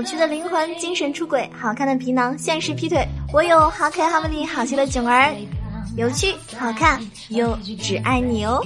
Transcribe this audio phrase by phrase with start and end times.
[0.00, 3.06] 有趣的灵魂，精神出轨；好看的皮囊，现实劈腿。
[3.34, 5.30] 我有好可爱、好美丽、好笑的囧儿，
[5.94, 8.64] 有趣、好看，又只爱你哦。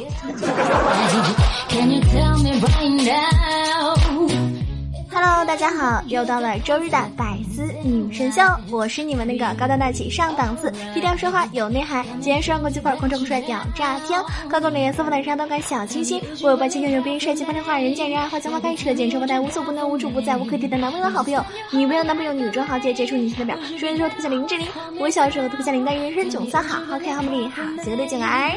[5.14, 21.40] Hello，大家好，又到了周日的百思女神秀，我是你们那个高端大气上档次、低调奢华有内涵、今天时尚国际范儿、空中酷帅屌炸天、高冷脸色不冷上动感小清新、我有霸气又牛逼、帅气风流话、人见人爱、花见花开、吃的简称不带无所不能、无处不在、无可替代的男朋友好朋友、
[21.70, 24.66] 女朋友男朋友、女装豪杰、杰出女性代表、说人说特别像林志玲，
[24.98, 28.50] 我小时候特别像林黛玉，人生囧三好，好可爱好美丽，好邪恶的囧儿。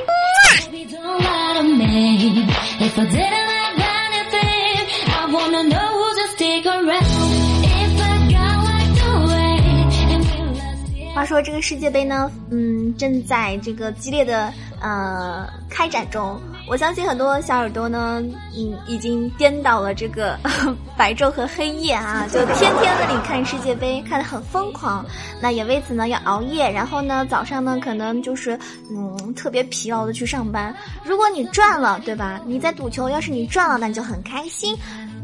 [11.17, 16.39] 话说这个世界杯呢，嗯，正在这个激烈的呃开展中。
[16.69, 18.21] 我相信很多小耳朵呢，
[18.55, 20.37] 嗯，已经颠倒了这个
[20.95, 25.03] 白昼和黑夜啊，就天天那里看世界杯，看得很疯狂。
[25.41, 28.55] 那也为此呢要熬夜，然后呢早上呢可能就是
[28.91, 30.71] 嗯特别疲劳的去上班。
[31.03, 32.39] 如果你赚了，对吧？
[32.45, 34.77] 你在赌球，要是你赚了，那你就很开心。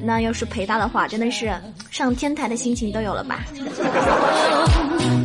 [0.05, 1.53] 那要是赔大的话，真的是
[1.91, 3.41] 上天台的心情都有了吧？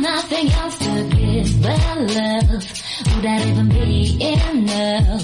[0.00, 2.50] nothing else to give but love.
[2.50, 5.22] Would that even be enough?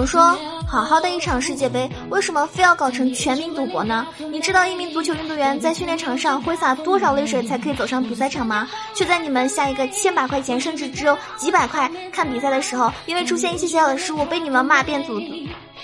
[0.00, 0.34] 们说，
[0.66, 4.06] 好好的一场世界杯，为什么非要搞成全民赌博呢？
[4.32, 8.66] 你知道一名足球运动员在训练场上挥洒多少泪水才可以走上比赛场吗？
[8.94, 15.20] 却在你们下一个千把块钱，甚至只有几百块看比赛的时候，因为出现一些小小的失误，被你们骂遍祖。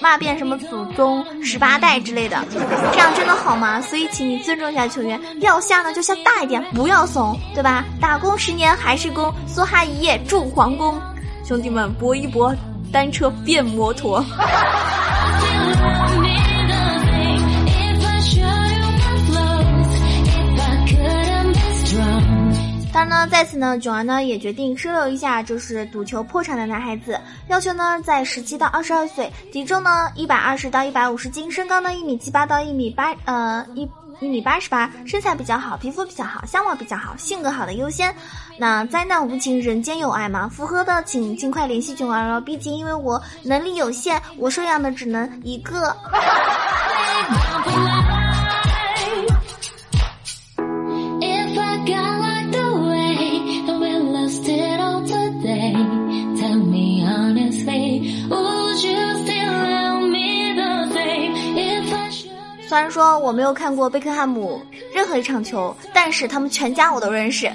[0.00, 2.42] 骂遍什么祖宗十八代之类的，
[2.92, 3.82] 这样真的好吗？
[3.82, 7.84] 所以请你尊重一下球员，要下呢就下大一点，不要怂，对吧？
[8.00, 10.98] 打工十年还是工，梭哈一夜住皇宫，
[11.44, 12.54] 兄弟们搏一搏，
[12.96, 14.24] 单车变摩托。
[22.90, 33.86] 当然呢，在此呢，囧儿呢也决定收留一下，就是赌球破产的男孩子，要求呢在十七到二十二岁，体重呢一百二十到一百五十斤，身高呢一米七八到一米八，呃一
[34.20, 38.14] 一米八十八，身材比较好，皮肤比较好，相貌比较好，性格好的优先。
[38.58, 40.48] 那灾难无情，人间有爱嘛？
[40.48, 45.94] 符合的请尽快联系九儿哦，毕竟因为我能力有限，我收养的只能一个。
[62.76, 64.60] 虽然说我没有看过贝克汉姆
[64.94, 67.50] 任何一场球，但是他们全家我都认识。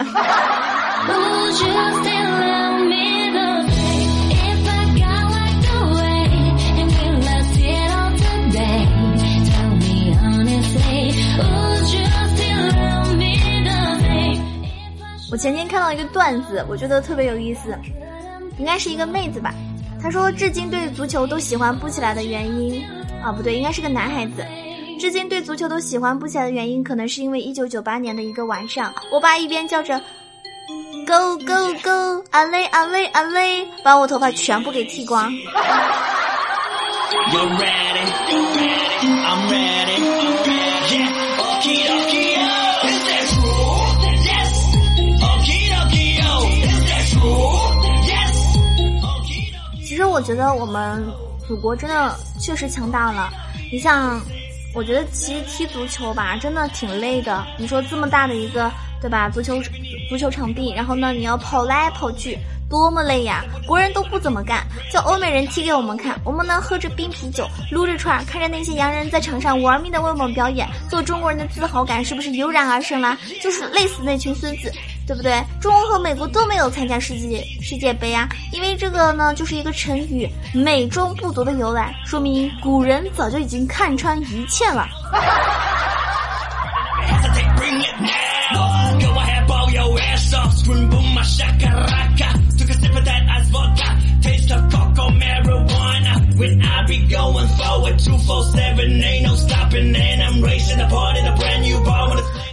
[15.31, 17.77] 我前天看到一个段子，我觉得特别有意思，
[18.57, 19.53] 应该是一个妹子吧。
[20.01, 22.83] 她说，至今对足球都喜欢不起来的原因，
[23.23, 24.43] 啊，不对，应该是个男孩子。
[25.01, 29.99] 至今对足球都喜欢不起来的原因，可能是因为一九九八年的一个晚上，我爸一边叫着
[31.07, 35.33] “Go Go Go”，阿雷阿雷阿雷，把我头发全部给剃光。
[49.83, 51.03] 其实我觉得我们
[51.47, 53.31] 祖国真的确实强大了，
[53.71, 54.21] 你像。
[54.73, 57.45] 我觉得其实踢足球吧，真的挺累的。
[57.57, 58.71] 你说这么大的一个，
[59.01, 59.29] 对吧？
[59.29, 59.61] 足球
[60.09, 62.37] 足球场地，然后呢，你要跑来跑去，
[62.69, 63.43] 多么累呀！
[63.67, 66.17] 国人都不怎么干，叫欧美人踢给我们看。
[66.23, 73.17] 我们呢，喝着冰啤酒，撸着串，看着那些洋人在场上玩命的为我们表演，做中国人的自豪感是不是油然而生啦？
[73.41, 74.71] 就是累死那群孙子。
[75.11, 75.43] 对不对？
[75.59, 80.25] 中国和美国都没有参加世界世界杯啊，因为这个呢，就是一个成语
[80.55, 84.87] “美中不足”的由来，说明古人早就已经看穿一切了。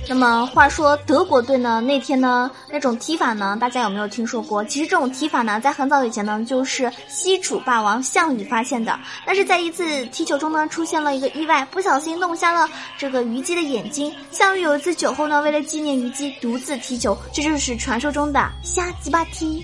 [0.08, 1.82] 那么话说德国队呢？
[1.82, 4.64] 那天呢那种踢法呢，大家有没有听说过？
[4.64, 8.98] 其实这种踢法呢，在很早以前呢，就是西楚霸王项羽发现的。
[9.26, 12.66] 但是在一次踢球中呢，出现了一个意外，不小心弄瞎了
[12.96, 14.10] 这个虞姬的眼睛。
[14.30, 19.62] 项羽有一次酒后呢，为了纪念虞姬，独自踢球，这就是传说中的瞎鸡巴踢。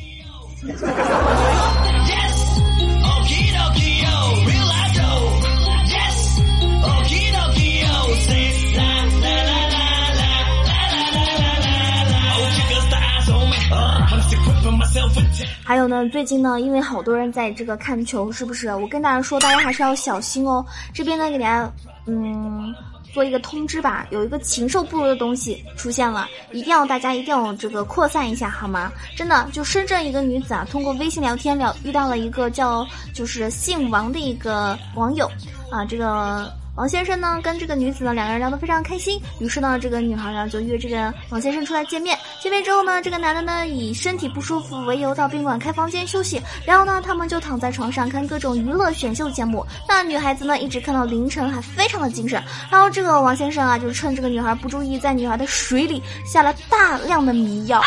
[15.64, 18.68] 还有呢，最近呢，因为好多人在这个看球，是不是？
[18.74, 20.64] 我跟大家说，大家还是要小心哦。
[20.92, 21.70] 这边呢，给大家
[22.06, 22.74] 嗯
[23.12, 28.92] 做一个通知吧，有一个禽兽不如的东西出现了，一定要大家一定要这个扩散一下，好吗？
[29.16, 35.30] 真的，就深圳一个女子啊，通过微信聊天聊遇到了一个叫就是姓王的一个网友
[35.70, 36.52] 啊，这个。
[36.76, 39.20] 王先生呢，跟这个女子呢，两个人聊得非常开心。
[39.38, 42.18] 于是呢，这个女孩呢就约这个王先生出来见面。
[42.42, 46.42] 见面之后呢，这个男的呢以身体不舒服为由到宾馆开房间休息。
[46.66, 49.64] 然后呢，他们就躺在床上看各种娱乐选秀节目。
[49.88, 52.42] 那女孩子呢一直看到凌晨，还非常的精神。
[52.68, 57.80] 然后这个王先生啊，就趁这个女孩不注意，在女孩的水里下了大量的迷药。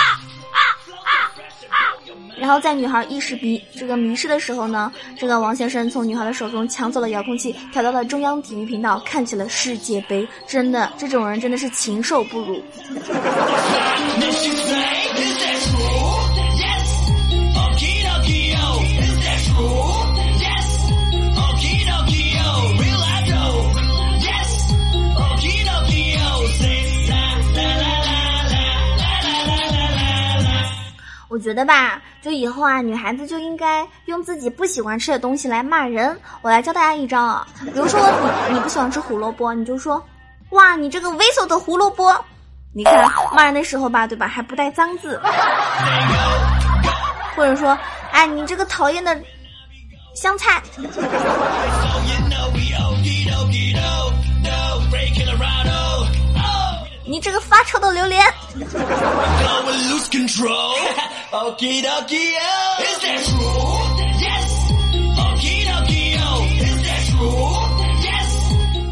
[2.40, 10.28] 然后在女孩意识迷这个迷失的时候呢，这个王先生从女孩的手中抢走了遥控器，调到了中央体育频道，看起了世界杯。
[10.48, 12.64] 真的，这种人真的是禽兽不如。
[31.30, 36.20] 我觉得吧，就以后啊，女孩子就应该用自己不喜欢吃的东西来骂人。
[36.42, 38.02] 我来教大家一招啊，比如说
[38.50, 40.06] 你你不喜欢吃胡萝卜，你就说，
[40.50, 42.14] 哇，你这个猥琐的胡萝卜。
[42.74, 45.18] 你看骂人的时候吧，对吧，还不带脏字。
[47.34, 47.78] 或者说，
[48.12, 49.18] 哎，你这个讨厌的
[50.14, 50.62] 香菜。
[57.08, 58.22] 你这个发臭的榴莲。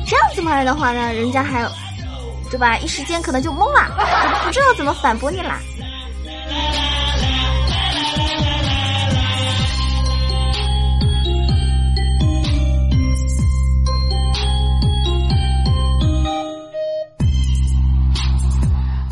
[0.07, 1.67] 这样子骂人的话呢，人家还，
[2.49, 2.77] 对吧？
[2.77, 5.59] 一时间可能就懵了，就不知道怎么反驳你啦。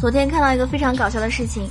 [0.03, 1.65] 昨天看到一个非常搞笑的事情，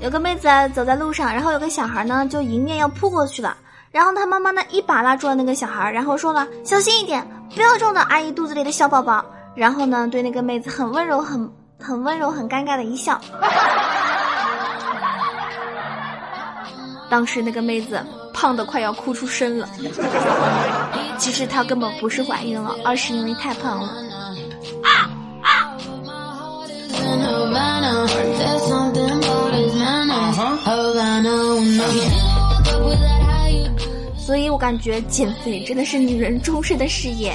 [0.00, 3.54] 有个妹子走在路上，然后有个小孩呢就迎面要扑过去了，
[3.90, 7.22] 然后他妈妈呢一把拉住了那个小孩，然后说了小心一点，
[7.54, 9.22] 不要撞到阿姨肚子里的小宝宝。
[9.54, 13.20] 然后呢对那个妹子很温柔，很很温柔，很尴尬的一笑。
[17.10, 18.02] 当时那个妹子
[18.32, 19.68] 胖的快要哭出声了，
[21.18, 23.88] 其实她根本不是怀孕了，而是因为太胖了。
[24.82, 25.10] 啊
[25.42, 25.76] 啊
[34.16, 37.34] 所以我感觉减肥真的是女人终身的事业。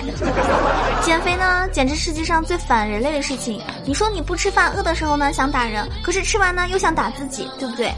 [1.04, 3.60] 减肥呢，简直世界上最反人类的事情。
[3.86, 7.92] 你说你不吃饭，饿的时候呢想打人，可是吃完呢又想打自己，对不对？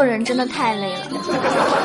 [0.00, 1.02] 做人真的太累了，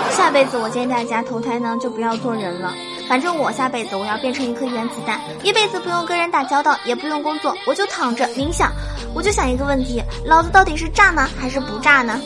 [0.09, 2.73] 下辈子我建议大家投胎呢就不要做人了。
[3.09, 8.71] 反正我下辈子我要变成一颗原子弹，一辈子不用跟人打交道，也不用工作，我就躺着冥想，
[9.13, 12.17] 我就想一个问题：老子到底是炸呢还是不炸呢？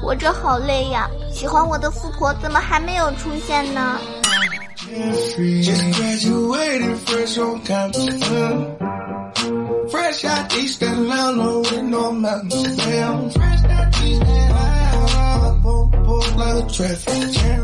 [0.00, 3.98] 活着好累呀，喜欢我的富婆怎么还没有出现呢？
[4.88, 8.24] Just graduated fresh on campus.
[9.90, 12.82] Fresh out East Atlanta with no mountains.
[13.36, 14.57] Fresh out East Atlanta.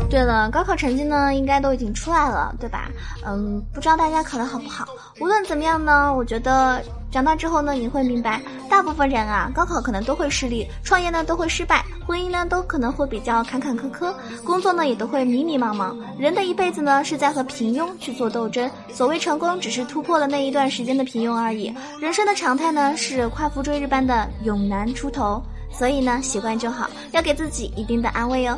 [0.09, 2.89] 对了，高考成绩呢，应该都已经出来了，对吧？
[3.25, 4.85] 嗯，不知道大家考的好不好。
[5.19, 6.81] 无论怎么样呢，我觉得
[7.11, 15.95] 长大之后呢，你会明白，大部分人啊，高考可能都会失利，创业呢都会失败，婚姻呢都可能会比较坎坎坷坷，工作呢也都会迷迷茫茫。
[16.17, 18.69] 人的一辈子呢，是在和平庸去做斗争。
[18.93, 21.73] 所谓成功，只是突破了那一段时间的平庸而已。
[21.99, 25.41] 人生的常态呢，是夸父追日般的永难出头。
[25.77, 28.57] 所以呢，习惯就好，要给自己一定的安慰哦。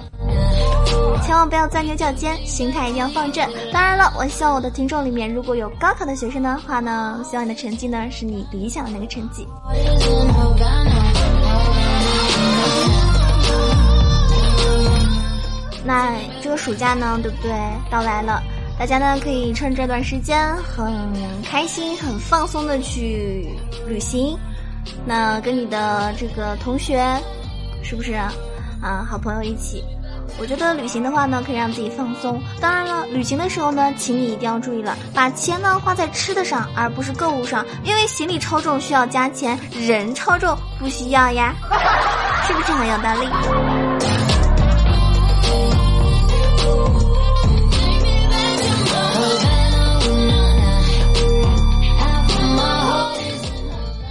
[1.24, 3.48] 千万不要钻牛角尖，心态一定要放正。
[3.74, 9.48] 当然了，我希望我的听众里面如果有高考的学生的话呢，希望你的成绩呢是你理想的那个成绩。
[15.84, 17.52] 那这个暑假呢，对不对？
[17.90, 18.44] 到来了，
[18.78, 20.94] 大家呢可以趁这段时间很
[21.44, 23.48] 开心、很放松的去
[23.88, 24.38] 旅行。
[25.06, 27.04] 那跟你的这个同学，
[27.84, 28.32] 是不是啊？
[29.10, 29.84] 好朋友一起，
[30.40, 32.42] 我觉得旅行的话呢，可以让自己放松。
[32.62, 41.56] 当然了，旅行的时候呢，请你一定要注意了，把钱呢花在吃的上，而不是购物上，因为行李超重需要加钱，人超重不需要呀，
[42.46, 43.97] 是不是很有道理？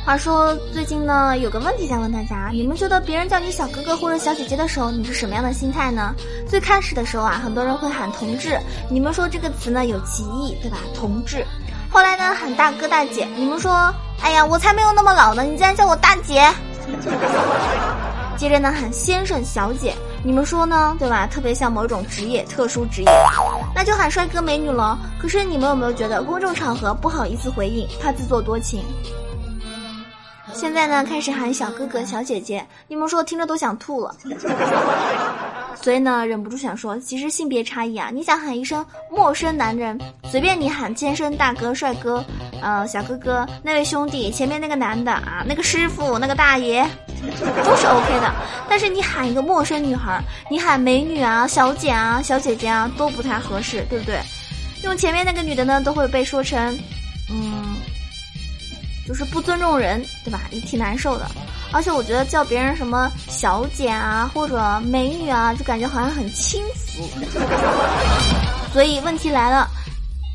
[0.07, 6.15] 话说最近呢，有个问题想问大家：你们觉得别人叫你小哥哥或者小姐姐的时候，你是什么样的心态呢？
[6.49, 8.57] 最开始的时候啊，很多人会喊同志，
[8.89, 10.79] 你们说这个词呢有歧义，对吧？
[10.95, 11.45] 同志。
[11.91, 16.41] 后来呢，喊大哥大姐，你们说，哎呀，我才没有那么老呢，你竟然叫我大姐。
[18.39, 21.27] 接着呢，喊先生小姐，你们说呢，对吧？
[21.27, 23.11] 特别像某种职业，特殊职业，
[23.75, 24.97] 那就喊帅哥美女了。
[25.21, 28.85] 可是你们有没有觉得，公众场合不好意思回应，怕自作多情？
[30.57, 34.17] 现在呢，开始喊小哥哥、小姐姐，你们说听着都想吐了。
[35.83, 42.25] 所以呢，忍不住想说，其实性别差异啊，你想喊一声陌生男人，随便你喊千声大哥、帅哥，
[42.63, 46.83] 呃，小哥哥，那位兄弟，前面那个男的啊，那个师傅，那个大爷，
[47.63, 48.35] 都是 OK 的。
[48.67, 50.19] 但是你喊一个陌生女孩，
[50.51, 54.19] 你喊美女啊、小姐啊、小姐姐啊，都不太合适，对不对？
[54.83, 56.75] 用前面那个女的呢，都会被说成，
[57.31, 57.66] 嗯。
[59.07, 60.41] 就是不尊重人，对吧？
[60.51, 61.27] 也挺难受的。
[61.73, 67.09] 而且我觉得叫别人什么小姐啊，或者美女啊，就感觉好像很轻浮。
[68.73, 69.69] 所以问题来了，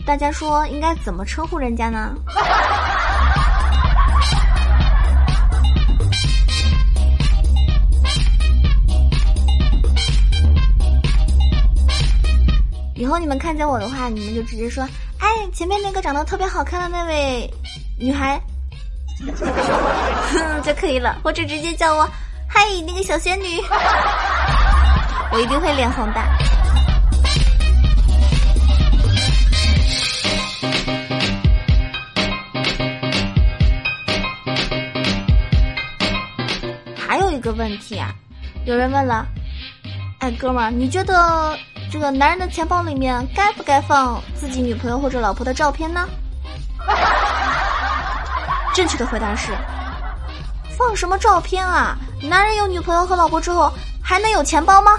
[0.06, 2.14] 大家说应该怎么称呼人家呢？
[12.96, 14.88] 以后你们看见我的话，你们就直接说
[15.20, 17.52] ：“哎，前面那个长得特别好看的那位
[18.00, 18.40] 女孩。”
[20.64, 22.08] 就可以了，或者直接叫我
[22.48, 23.62] “嗨，那个小仙女”，
[25.32, 26.22] 我一定会脸红的。
[36.98, 38.14] 还有一个问题啊，
[38.66, 39.26] 有人问了，
[40.20, 41.58] 哎，哥们儿，你觉得
[41.92, 46.08] 这个男人的钱包里面该不该放自己女朋友或者老婆的照片呢？
[48.74, 49.52] 正确的回答是：
[50.78, 51.98] 放什么照片啊？
[52.22, 54.92] 男人有女朋友和老婆之后，还能有钱包吗？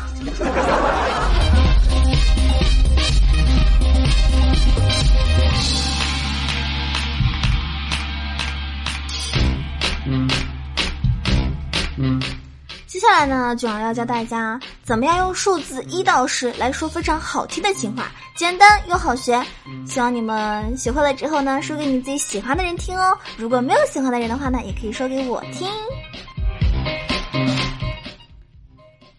[12.93, 19.43] 接下来呢，九儿要教大家怎么样用数字一到十来说非常好听的情话，简单又好学。
[19.87, 23.17] 希望你们学会了之后呢，说给你自己喜欢的人听哦。
[23.39, 25.67] 如果没有喜欢的人的话呢，也可以说给我听。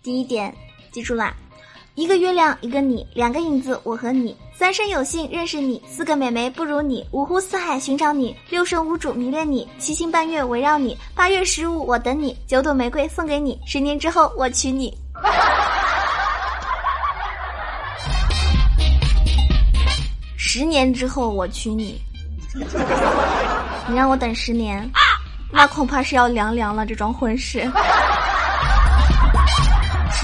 [0.03, 0.55] 第一点，
[0.91, 1.33] 记住啦。
[1.95, 14.95] 一个月亮，一个你，两个影子，我和你，三生有幸认识你，四个美眉不如你，五湖四海寻找你，六神无主迷恋你，七星半月围绕你，八月十五我等你，九朵玫瑰送给你，十年之后我娶你。
[20.37, 21.99] 十年之后我娶你，
[23.87, 24.87] 你让我等十年，
[25.51, 27.67] 那恐怕是要凉凉了这桩婚事。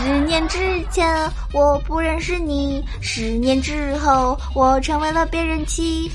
[0.01, 0.57] 十年之
[0.89, 6.09] 前我不认识你，十年之后我成为了别人妻。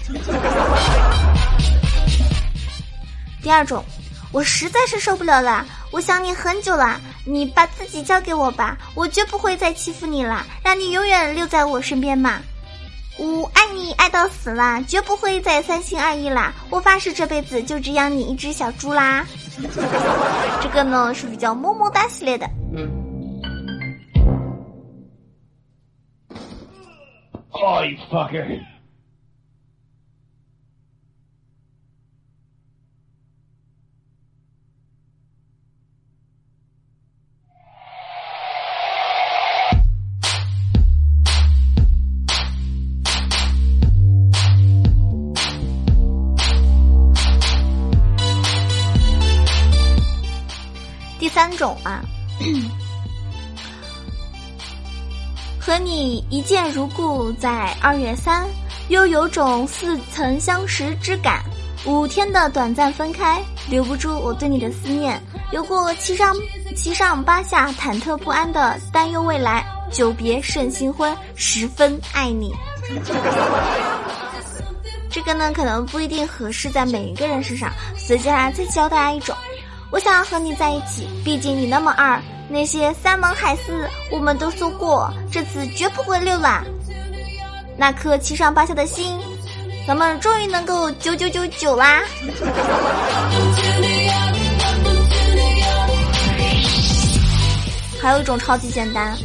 [3.43, 3.85] 第二种，
[4.33, 12.41] 我实在是受不了啦，我想你很久啦，你把自己交给我吧，我绝不会再欺负你啦，让你永远留在我身边嘛。
[13.19, 19.27] 我爱你爱到死啦，绝不会再三心二意啦，我发誓这辈子就只养你一只小猪啦。
[20.63, 22.49] 这个呢是比较么么哒系列的。
[51.19, 52.05] 第三种啊
[55.65, 58.45] 和你一见如故，在二月三，
[58.89, 61.43] 又有种似曾相识之感。
[61.87, 65.19] 五天的短暂分开，留不住我对你的思念。
[65.53, 66.37] 有过七上
[66.77, 69.65] 七上八下、忐忑不安的担忧未来。
[69.91, 72.55] 久别胜新婚，十分爱你。
[75.09, 77.73] 这个呢，可能不一定合适在每一个人身上。
[77.97, 79.35] 所以接下来再教大家一种，
[79.95, 82.21] 我想要和你在一起，毕竟你那么二。
[82.49, 86.65] 那些山盟海誓，我们都说过，这次绝不会溜了。
[87.77, 89.17] 那颗七上八下的心，
[89.87, 92.03] 咱们终于能够九九九九啦！
[98.03, 99.17] 还有一种超级简单，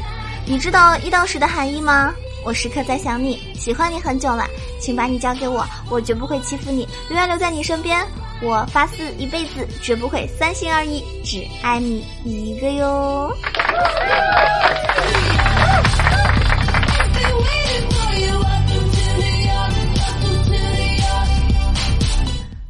[0.45, 2.13] 你知道一到十的含义吗？
[2.45, 4.45] 我时刻在想你，喜欢你很久了，
[4.79, 8.05] 请把你交给我，我绝不会欺负你，永远留在你身边。
[8.41, 13.36] 我发誓一辈子绝不会三心二意，只爱你一个哟。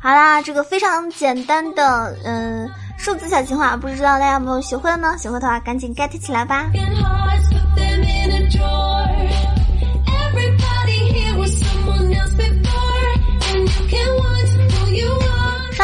[0.01, 5.15] 好啦，这个非常简单的嗯数字小情话，不知道大家有没有学会了呢？
[5.19, 6.65] 学会的话赶紧 get 起来吧。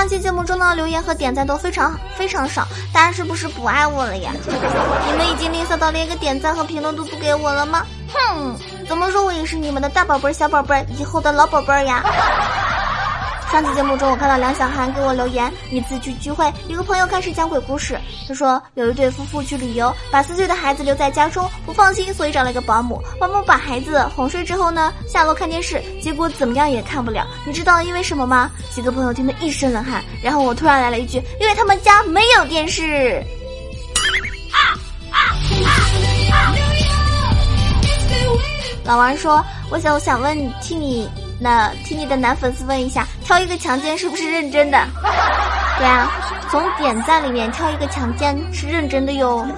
[0.07, 4.31] 这期节目中的留言和点赞都非常非常少，大家是不是不爱我了呀？
[4.45, 7.83] 你们已经吝啬到连个点赞和评论都不给我了吗？
[8.13, 8.55] 哼，
[8.87, 12.03] 怎么说我也是你们的大宝贝儿、小宝贝儿，以后的老宝贝儿呀？
[13.55, 17.97] 上期节目中，我看到梁小涵给我留言：一次去聚会，一个朋友开始讲鬼故事。
[18.27, 23.01] 他说有一对夫妇去旅游，把四岁的孩子留在家中，不放心，所以找了一个保姆。
[23.17, 27.25] 保姆把孩子哄睡之后呢，下楼看电视，结果怎么样也看不了。
[27.45, 28.51] 你知道因为什么吗？
[28.73, 30.03] 几个朋友听得一身冷汗。
[30.21, 33.23] 然后我突然来了一句：因为他们家没有电视。
[38.83, 41.09] 老王说：我想，我想问你，替你。
[41.39, 44.77] 那替你的男粉丝问一下，挑一个强奸是不是认真的？
[45.77, 46.09] 对啊，
[46.49, 49.45] 从点赞里面挑一个强奸是认真的哟。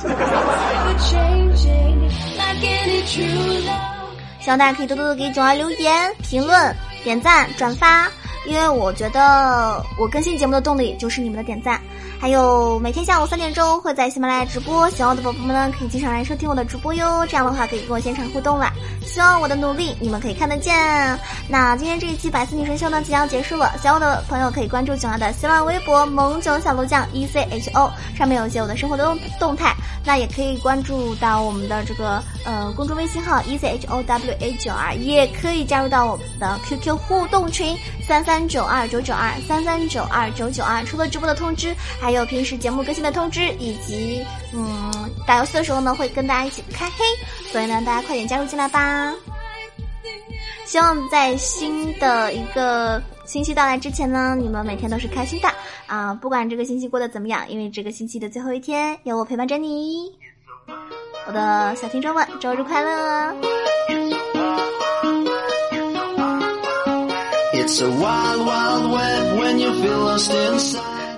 [4.40, 8.08] 希望大家可以多多的给囧儿留言、评论、点赞、转发。
[8.46, 11.82] 因为我觉得我更新节目的动力就是你们的点赞，
[12.18, 18.72] 还有每天下午三点钟会在喜马拉雅直播，喜欢我的宝宝们呢可以经常来收听我的直播哟，这样的话可以跟我现场互动了。
[19.08, 21.18] 希望我的努力你们可以看得见。
[21.50, 29.74] 那今天这一期百思女神秀呢即将结束了，喜欢我的朋友可以关注囧儿的新浪微博萌囧小鹿酱 E C H O，上面有一些我的生活的动动态。
[30.06, 37.76] 那也可以关注到我们的这个呃公众微信号 E C H O W A 九二，也可以加入到我们的 Q Q 互动群
[38.08, 38.28] 三。
[38.28, 44.22] 三九二九九二三三九二九九二，除了直播的通知，还有平时节目更新的通知，以及
[44.54, 44.92] 嗯
[45.26, 47.06] 打游戏的时候呢，会跟大家一起开黑，
[47.54, 48.97] 所以呢，大家快点加入进来吧。
[50.66, 55.50] 希望在新的一个星期到来之前呢，你们每天都是开心的
[55.88, 56.14] 啊！
[56.14, 60.12] 不管这个星期过得怎么样，因为这个星期的最后一天有我陪伴着你，
[61.26, 63.34] 我的小听众们，周日快乐！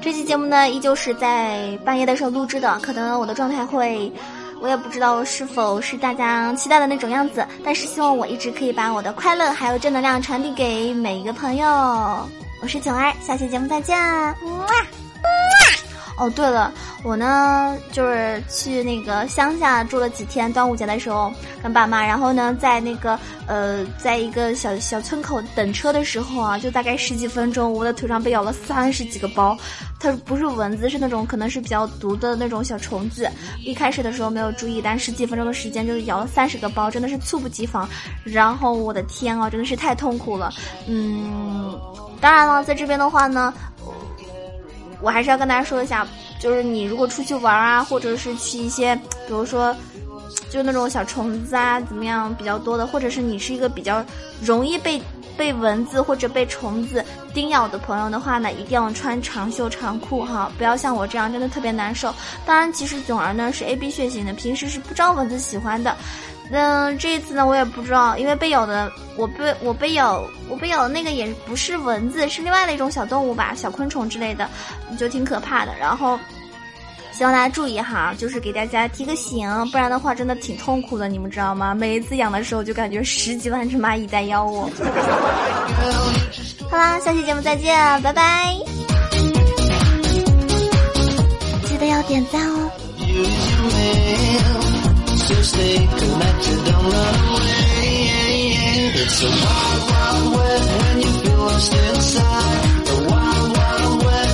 [0.01, 4.11] 这期节目呢，依旧是在半夜的时候录制的，可能我的状态会，
[4.61, 11.67] 我也不知道是否是大家期待的那种样子，但是希望我一直可以把我的快乐还有正能量传递给每一个朋友。
[12.61, 13.97] 我是九儿，下期节目再见，
[14.43, 14.67] 么。
[16.19, 16.69] 哦，对了，
[17.01, 21.31] 我呢就是去那个乡下住了几天，端午节的时候
[21.63, 29.57] 跟爸妈，然后呢在那个呃，在一个小小村口等车的时候啊，就大概十几分钟，我的腿上被咬了三十几个包，
[29.97, 33.31] 它不是蚊子，是那种可能是比较毒的那种小虫子。
[33.63, 37.87] 一开始的时候没有注意，但十几分钟的时间就是咬了三十个包，真的是猝不及防。
[38.25, 40.51] 然后我的天啊，真的是太痛苦了。
[40.85, 41.79] 嗯，
[42.19, 43.53] 当然了，在这边的话呢。
[45.01, 46.07] 我还是要跟大家说一下，
[46.39, 49.75] 就是你如果出去玩啊，或者是去一些，比如说，
[50.49, 54.03] 就那种小虫子啊，怎么样比较多的，或者是你是一个比较
[54.41, 55.01] 容易被
[55.37, 62.13] 被蚊子或者被虫子叮咬的朋友的话呢，一定要穿长袖长裤哈，不要像我这样真的特别难受。
[62.45, 65.95] 当然，其实囧儿呢是 A B 血型的，平时是不招蚊子喜欢的。
[66.51, 74.49] 嗯，这一次呢，我也不知道，因为被咬的，我被我被咬，我被咬的那个也不是蚊子，是另外的一种小动物吧，小昆虫之类的，
[74.97, 75.71] 就挺可怕的。
[75.79, 76.19] 然后，
[77.11, 81.75] 希望大家注意哈，就是给大家提个醒，不然的话真的挺痛苦的，你们知道吗？
[81.75, 84.67] 每一次养的时候就感觉十几万只蚂蚁在咬我。
[86.71, 88.55] 好啦，下期节目再见，拜拜！
[91.65, 92.71] 记得要点赞哦。
[95.29, 98.91] to stay connected, don't run away.
[98.95, 102.78] It's a wild, wild west when you feel lost inside.